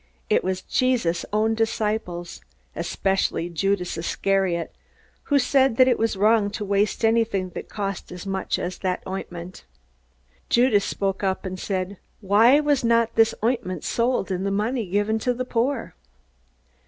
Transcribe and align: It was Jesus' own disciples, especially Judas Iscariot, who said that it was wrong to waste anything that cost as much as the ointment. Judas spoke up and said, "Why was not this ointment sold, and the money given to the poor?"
It 0.31 0.43
was 0.43 0.63
Jesus' 0.63 1.27
own 1.31 1.53
disciples, 1.53 2.41
especially 2.75 3.49
Judas 3.49 3.99
Iscariot, 3.99 4.73
who 5.25 5.37
said 5.37 5.77
that 5.77 5.87
it 5.87 5.99
was 5.99 6.17
wrong 6.17 6.49
to 6.57 6.65
waste 6.65 7.05
anything 7.05 7.49
that 7.49 7.69
cost 7.69 8.11
as 8.11 8.25
much 8.25 8.57
as 8.57 8.79
the 8.79 8.97
ointment. 9.07 9.63
Judas 10.49 10.85
spoke 10.85 11.21
up 11.23 11.45
and 11.45 11.59
said, 11.59 11.97
"Why 12.19 12.59
was 12.59 12.83
not 12.83 13.13
this 13.13 13.35
ointment 13.45 13.83
sold, 13.83 14.31
and 14.31 14.43
the 14.43 14.49
money 14.49 14.87
given 14.87 15.19
to 15.19 15.35
the 15.35 15.45
poor?" 15.45 15.93